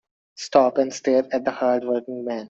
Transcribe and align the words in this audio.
Stop 0.33 0.79
and 0.79 0.91
stare 0.91 1.27
at 1.31 1.45
the 1.45 1.51
hard 1.51 1.83
working 1.83 2.25
man. 2.25 2.39